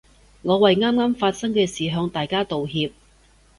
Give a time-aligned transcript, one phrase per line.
[0.41, 2.91] 我為啱啱發生嘅事向大家道歉